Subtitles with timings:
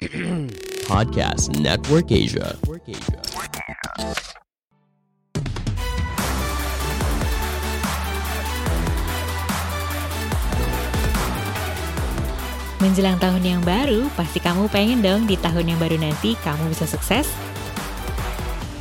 [0.88, 2.56] Podcast Network Asia.
[12.80, 16.88] Menjelang tahun yang baru, pasti kamu pengen dong di tahun yang baru nanti kamu bisa
[16.88, 17.28] sukses?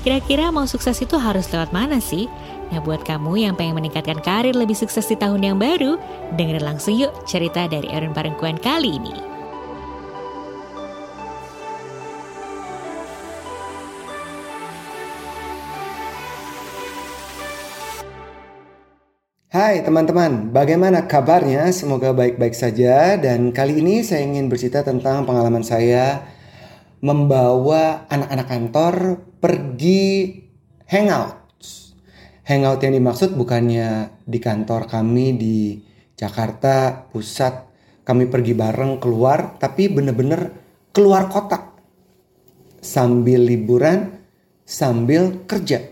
[0.07, 2.31] Kira-kira mau sukses itu harus lewat mana sih?
[2.71, 5.99] Nah buat kamu yang pengen meningkatkan karir lebih sukses di tahun yang baru,
[6.39, 9.38] dengerin langsung yuk cerita dari Erun Parengkuan kali ini.
[19.49, 21.73] Hai teman-teman, bagaimana kabarnya?
[21.73, 26.21] Semoga baik-baik saja dan kali ini saya ingin bercerita tentang pengalaman saya
[27.01, 28.93] membawa anak-anak kantor
[29.41, 30.37] pergi
[30.85, 31.33] hangout.
[32.45, 35.81] Hangout yang dimaksud bukannya di kantor kami di
[36.13, 37.65] Jakarta pusat
[38.05, 40.53] kami pergi bareng keluar tapi bener-bener
[40.93, 41.73] keluar kota
[42.85, 44.13] sambil liburan
[44.61, 45.89] sambil kerja.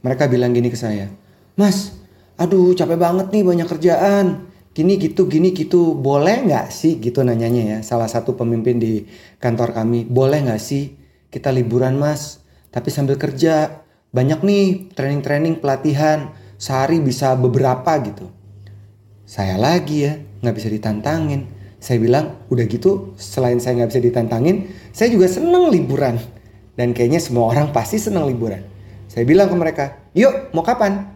[0.00, 1.12] Mereka bilang gini ke saya,
[1.60, 2.03] Mas,
[2.34, 4.26] aduh capek banget nih banyak kerjaan.
[4.74, 5.94] Gini gitu gini gitu.
[5.94, 9.06] Boleh nggak sih gitu nanyanya ya salah satu pemimpin di
[9.38, 10.98] kantor kami boleh nggak sih
[11.30, 12.42] kita liburan mas?
[12.74, 14.64] Tapi sambil kerja banyak nih
[14.98, 18.30] training-training pelatihan sehari bisa beberapa gitu.
[19.26, 21.46] Saya lagi ya nggak bisa ditantangin.
[21.78, 26.18] Saya bilang udah gitu selain saya nggak bisa ditantangin saya juga seneng liburan.
[26.74, 28.66] Dan kayaknya semua orang pasti seneng liburan.
[29.06, 29.84] Saya bilang ke mereka
[30.18, 31.13] yuk mau kapan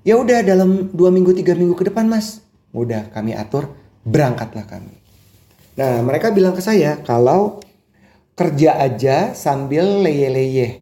[0.00, 2.40] Ya udah dalam dua minggu tiga minggu ke depan mas.
[2.72, 3.68] Udah kami atur
[4.08, 4.96] berangkatlah kami.
[5.76, 7.60] Nah mereka bilang ke saya kalau
[8.32, 10.80] kerja aja sambil leye-leye.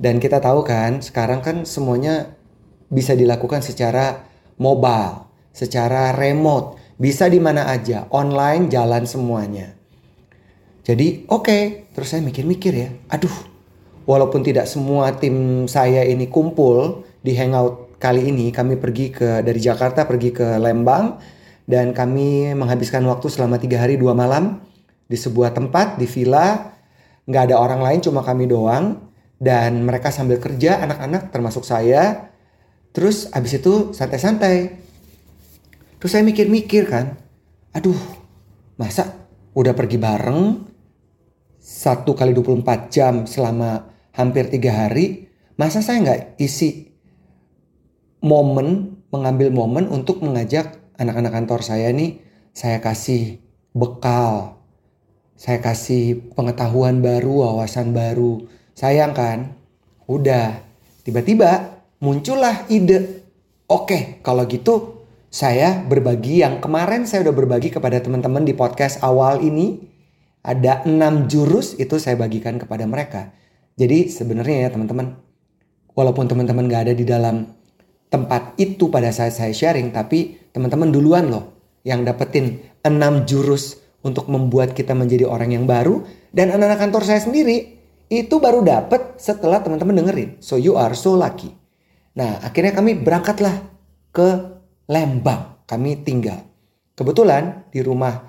[0.00, 2.38] Dan kita tahu kan sekarang kan semuanya
[2.88, 4.24] bisa dilakukan secara
[4.56, 9.76] mobile, secara remote, bisa di mana aja, online jalan semuanya.
[10.86, 11.62] Jadi oke, okay.
[11.92, 13.34] terus saya mikir-mikir ya, aduh,
[14.08, 19.58] walaupun tidak semua tim saya ini kumpul di hangout kali ini kami pergi ke dari
[19.58, 21.18] Jakarta pergi ke Lembang
[21.68, 24.62] dan kami menghabiskan waktu selama tiga hari dua malam
[25.04, 26.78] di sebuah tempat di villa.
[27.28, 29.04] Nggak ada orang lain cuma kami doang.
[29.38, 32.32] Dan mereka sambil kerja anak-anak termasuk saya.
[32.90, 34.74] Terus abis itu santai-santai.
[36.00, 37.14] Terus saya mikir-mikir kan
[37.68, 37.98] aduh
[38.80, 40.66] masa udah pergi bareng
[41.60, 45.28] satu kali 24 jam selama hampir tiga hari?
[45.60, 46.87] Masa saya nggak isi
[48.24, 52.20] momen mengambil momen untuk mengajak anak-anak kantor saya nih
[52.52, 53.40] saya kasih
[53.72, 54.58] bekal
[55.38, 58.42] saya kasih pengetahuan baru wawasan baru.
[58.74, 59.54] Sayang kan?
[60.10, 60.66] Udah.
[61.06, 63.22] Tiba-tiba muncullah ide.
[63.70, 69.38] Oke kalau gitu saya berbagi yang kemarin saya udah berbagi kepada teman-teman di podcast awal
[69.38, 69.86] ini.
[70.42, 73.30] Ada enam jurus itu saya bagikan kepada mereka.
[73.78, 75.22] Jadi sebenarnya ya teman-teman
[75.94, 77.46] walaupun teman-teman gak ada di dalam
[78.08, 84.26] tempat itu pada saat saya sharing, tapi teman-teman duluan loh yang dapetin 6 jurus untuk
[84.32, 89.60] membuat kita menjadi orang yang baru dan anak-anak kantor saya sendiri itu baru dapet setelah
[89.60, 90.30] teman-teman dengerin.
[90.40, 91.52] So you are so lucky.
[92.16, 93.54] Nah akhirnya kami berangkatlah
[94.12, 94.28] ke
[94.88, 95.60] Lembang.
[95.68, 96.48] Kami tinggal.
[96.96, 98.24] Kebetulan di rumah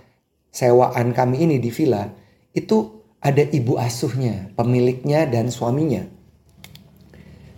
[0.51, 2.03] sewaan kami ini di villa
[2.51, 6.03] itu ada ibu asuhnya, pemiliknya dan suaminya.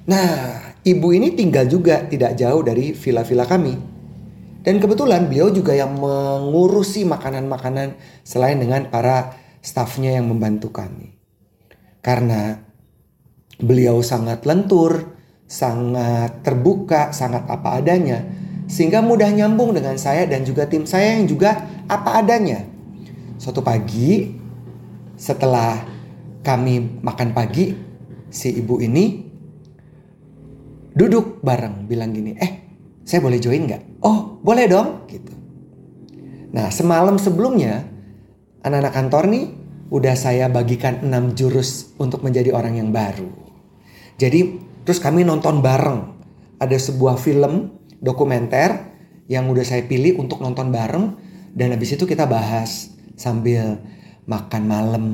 [0.05, 3.73] Nah, ibu ini tinggal juga tidak jauh dari villa-villa kami.
[4.61, 11.17] Dan kebetulan beliau juga yang mengurusi makanan-makanan selain dengan para stafnya yang membantu kami.
[12.01, 12.61] Karena
[13.57, 15.17] beliau sangat lentur,
[15.49, 18.21] sangat terbuka, sangat apa adanya.
[18.69, 22.61] Sehingga mudah nyambung dengan saya dan juga tim saya yang juga apa adanya.
[23.41, 24.37] Suatu pagi
[25.17, 25.81] setelah
[26.45, 27.73] kami makan pagi,
[28.29, 29.30] si ibu ini
[30.91, 32.51] duduk bareng bilang gini, eh
[33.01, 34.03] saya boleh join nggak?
[34.03, 35.33] Oh boleh dong gitu.
[36.51, 37.87] Nah semalam sebelumnya
[38.61, 39.45] anak-anak kantor nih
[39.91, 43.27] udah saya bagikan 6 jurus untuk menjadi orang yang baru.
[44.15, 46.19] Jadi terus kami nonton bareng.
[46.61, 48.93] Ada sebuah film dokumenter
[49.25, 51.17] yang udah saya pilih untuk nonton bareng
[51.57, 53.81] dan habis itu kita bahas sambil
[54.29, 55.05] makan malam.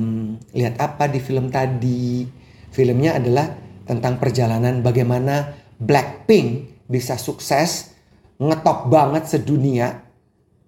[0.52, 2.28] Lihat apa di film tadi?
[2.70, 3.48] Filmnya adalah
[3.88, 7.94] tentang perjalanan bagaimana Blackpink bisa sukses
[8.42, 10.06] ngetop banget sedunia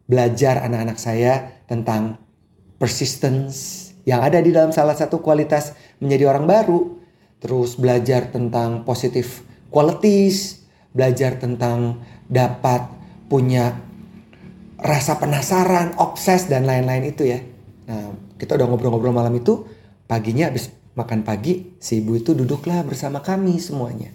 [0.10, 2.18] belajar anak-anak saya tentang
[2.82, 6.82] persistence yang ada di dalam salah satu kualitas menjadi orang baru.
[7.40, 12.90] Terus belajar tentang positive qualities belajar tentang dapat
[13.30, 13.78] punya
[14.82, 17.40] rasa penasaran obses dan lain-lain itu ya.
[17.86, 19.66] Nah kita udah ngobrol-ngobrol malam itu
[20.10, 24.12] paginya habis makan pagi si ibu itu duduklah bersama kami semuanya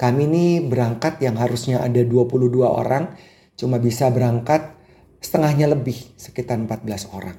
[0.00, 3.12] kami ini berangkat yang harusnya ada 22 orang
[3.52, 4.72] cuma bisa berangkat
[5.20, 7.36] setengahnya lebih sekitar 14 orang.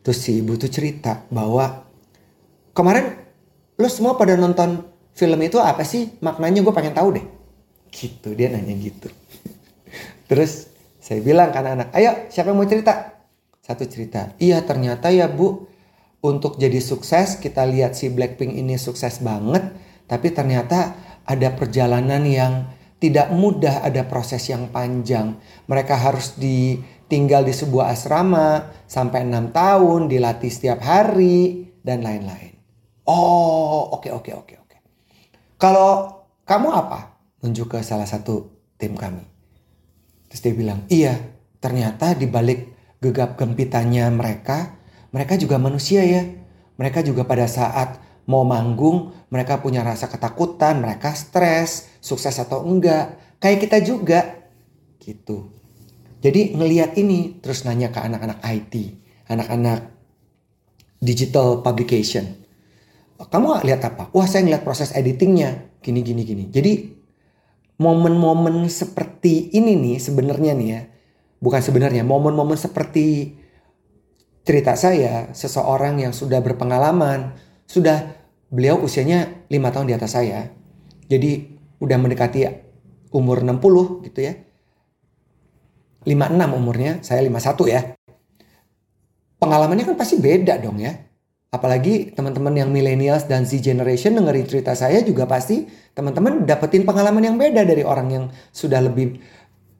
[0.00, 1.84] Terus si ibu tuh cerita bahwa
[2.72, 3.20] kemarin
[3.76, 4.80] lo semua pada nonton
[5.12, 6.16] film itu apa sih?
[6.24, 7.26] Maknanya gue pengen tahu deh.
[7.92, 9.12] Gitu dia nanya gitu.
[10.32, 10.72] Terus
[11.04, 13.20] saya bilang ke anak-anak ayo siapa yang mau cerita?
[13.60, 14.32] Satu cerita.
[14.40, 15.68] Iya ternyata ya bu,
[16.24, 19.83] untuk jadi sukses kita lihat si Blackpink ini sukses banget.
[20.04, 22.68] Tapi ternyata ada perjalanan yang
[23.00, 25.36] tidak mudah, ada proses yang panjang.
[25.68, 32.56] Mereka harus ditinggal di sebuah asrama sampai enam tahun, dilatih setiap hari, dan lain-lain.
[33.04, 34.76] Oh, oke, okay, oke, okay, oke, okay, oke.
[35.60, 37.20] Kalau kamu apa?
[37.44, 38.48] Nunjuk ke salah satu
[38.80, 39.24] tim kami.
[40.32, 41.20] Terus dia bilang, iya,
[41.60, 42.72] ternyata di balik
[43.04, 44.80] gegap gempitannya mereka,
[45.12, 46.24] mereka juga manusia ya.
[46.74, 53.16] Mereka juga pada saat mau manggung, mereka punya rasa ketakutan, mereka stres, sukses atau enggak.
[53.40, 54.20] Kayak kita juga.
[55.00, 55.52] Gitu.
[56.24, 58.74] Jadi ngeliat ini terus nanya ke anak-anak IT,
[59.28, 59.92] anak-anak
[61.04, 62.40] digital publication.
[63.20, 64.08] Kamu lihat apa?
[64.16, 65.68] Wah saya ngeliat proses editingnya.
[65.84, 66.44] Gini, gini, gini.
[66.48, 66.94] Jadi
[67.78, 70.80] momen-momen seperti ini nih sebenarnya nih ya
[71.42, 73.36] bukan sebenarnya momen-momen seperti
[74.46, 77.34] cerita saya seseorang yang sudah berpengalaman
[77.66, 78.14] sudah
[78.52, 80.52] beliau usianya lima tahun di atas saya
[81.10, 82.40] jadi udah mendekati
[83.10, 84.34] umur 60 gitu ya
[86.04, 87.80] 56 umurnya saya 51 ya
[89.40, 90.92] pengalamannya kan pasti beda dong ya
[91.54, 97.22] apalagi teman-teman yang millennials dan Z generation dengerin cerita saya juga pasti teman-teman dapetin pengalaman
[97.22, 99.22] yang beda dari orang yang sudah lebih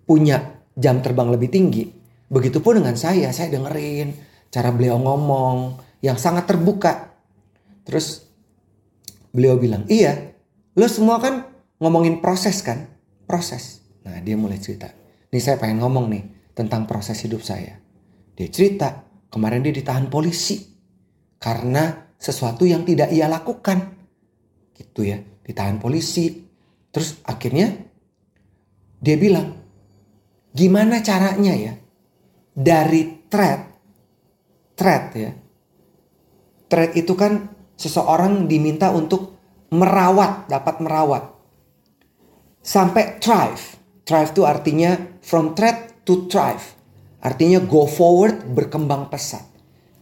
[0.06, 1.84] punya jam terbang lebih tinggi.
[2.30, 4.14] Begitupun dengan saya, saya dengerin
[4.50, 7.13] cara beliau ngomong yang sangat terbuka.
[7.84, 8.26] Terus
[9.30, 10.34] beliau bilang, iya,
[10.74, 11.48] lo semua kan
[11.78, 12.88] ngomongin proses kan?
[13.28, 13.84] Proses.
[14.04, 14.88] Nah dia mulai cerita.
[15.32, 16.24] Nih saya pengen ngomong nih
[16.56, 17.80] tentang proses hidup saya.
[18.34, 20.74] Dia cerita, kemarin dia ditahan polisi.
[21.38, 23.94] Karena sesuatu yang tidak ia lakukan.
[24.72, 26.42] Gitu ya, ditahan polisi.
[26.88, 27.68] Terus akhirnya
[29.02, 29.64] dia bilang,
[30.54, 31.74] Gimana caranya ya?
[32.54, 33.60] Dari threat,
[34.78, 35.34] threat ya.
[36.70, 39.34] Threat itu kan seseorang diminta untuk
[39.74, 41.24] merawat, dapat merawat.
[42.64, 43.80] Sampai thrive.
[44.04, 46.62] Thrive itu artinya from threat to thrive.
[47.24, 49.42] Artinya go forward, berkembang pesat.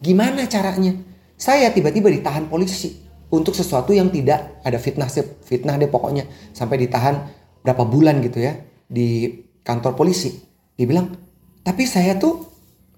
[0.03, 0.91] Gimana caranya?
[1.39, 3.03] Saya tiba-tiba ditahan polisi
[3.33, 5.09] untuk sesuatu yang tidak ada fitnah
[5.41, 7.25] fitnah deh pokoknya sampai ditahan
[7.65, 9.31] berapa bulan gitu ya di
[9.65, 10.37] kantor polisi.
[10.75, 11.15] Dia bilang,
[11.63, 12.45] tapi saya tuh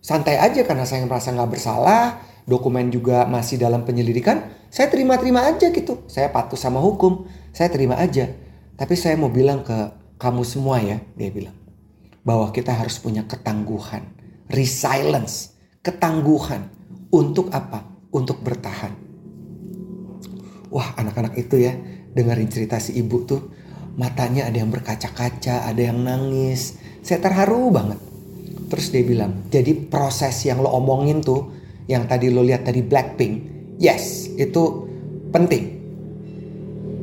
[0.02, 5.70] santai aja karena saya merasa nggak bersalah, dokumen juga masih dalam penyelidikan, saya terima-terima aja
[5.70, 6.06] gitu.
[6.06, 8.30] Saya patuh sama hukum, saya terima aja.
[8.78, 9.76] Tapi saya mau bilang ke
[10.18, 11.56] kamu semua ya, dia bilang.
[12.26, 14.06] Bahwa kita harus punya ketangguhan,
[14.50, 16.72] resilience, ketangguhan.
[17.14, 17.86] Untuk apa?
[18.12, 18.92] Untuk bertahan.
[20.68, 21.72] Wah anak-anak itu ya,
[22.12, 23.42] dengerin cerita si ibu tuh
[23.96, 26.76] matanya ada yang berkaca-kaca, ada yang nangis.
[27.02, 28.00] Saya terharu banget.
[28.68, 31.54] Terus dia bilang, jadi proses yang lo omongin tuh,
[31.86, 33.34] yang tadi lo lihat tadi Blackpink,
[33.78, 34.90] yes, itu
[35.30, 35.64] penting.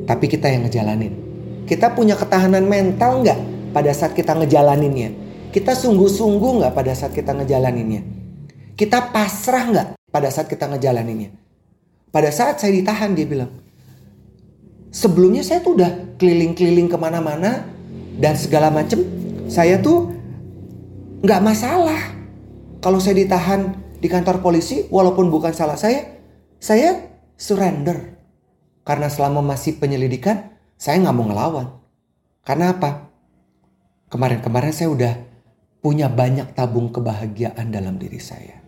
[0.02, 1.14] Tapi kita yang ngejalanin.
[1.62, 5.14] Kita punya ketahanan mental nggak pada saat kita ngejalaninnya?
[5.54, 8.02] Kita sungguh-sungguh nggak pada saat kita ngejalaninnya?
[8.74, 11.30] Kita pasrah nggak pada saat kita ngejalaninnya?
[12.10, 13.52] Pada saat saya ditahan dia bilang,
[14.92, 17.64] sebelumnya saya tuh udah keliling-keliling ke mana-mana
[18.20, 19.00] dan segala macem
[19.48, 20.12] saya tuh
[21.24, 22.12] nggak masalah
[22.84, 26.18] kalau saya ditahan di kantor polisi walaupun bukan salah saya
[26.58, 26.98] saya
[27.38, 28.18] surrender.
[28.82, 31.68] Karena selama masih penyelidikan saya nggak mau ngelawan.
[32.42, 33.06] Karena apa?
[34.10, 35.14] Kemarin-kemarin saya udah
[35.78, 38.58] punya banyak tabung kebahagiaan dalam diri saya.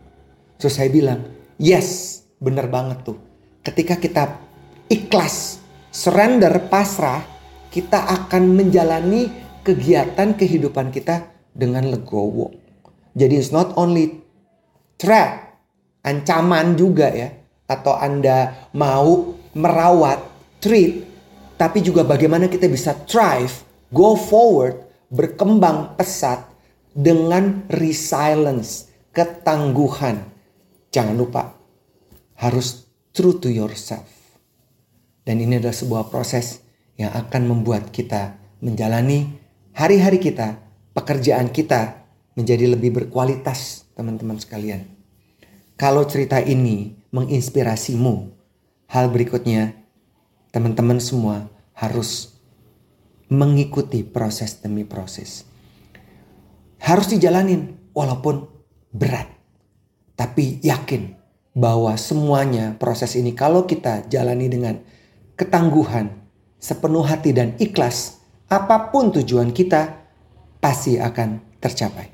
[0.55, 1.27] Terus saya bilang
[1.59, 3.19] yes bener banget tuh.
[3.67, 4.39] Ketika kita
[4.87, 5.59] ikhlas
[5.91, 7.27] surrender, pasrah,
[7.75, 9.31] kita akan menjalani
[9.67, 12.55] kegiatan kehidupan kita dengan legowo.
[13.19, 14.24] Jadi it's not only
[15.01, 15.59] threat,
[16.05, 17.31] ancaman juga ya.
[17.65, 20.21] Atau Anda mau merawat,
[20.61, 21.05] treat,
[21.57, 26.45] tapi juga bagaimana kita bisa thrive, go forward, berkembang pesat
[26.93, 30.27] dengan resilience, ketangguhan.
[30.91, 31.55] Jangan lupa,
[32.39, 34.07] harus true to yourself.
[35.25, 36.61] Dan ini adalah sebuah proses
[37.01, 39.41] yang akan membuat kita menjalani
[39.73, 40.61] hari-hari kita,
[40.93, 44.87] pekerjaan kita menjadi lebih berkualitas, teman-teman sekalian.
[45.75, 48.31] kalau cerita ini menginspirasimu,
[48.87, 49.75] hal berikutnya
[50.55, 52.39] teman-teman semua harus
[53.27, 55.43] mengikuti proses demi proses.
[56.79, 58.47] Harus dijalanin walaupun
[58.95, 59.27] berat.
[60.15, 61.19] Tapi yakin
[61.59, 64.79] bahwa semuanya proses ini kalau kita jalani dengan
[65.35, 66.23] ketangguhan,
[66.63, 70.07] sepenuh hati dan ikhlas, apa pun tujuan kita
[70.63, 72.14] pasti akan tercapai.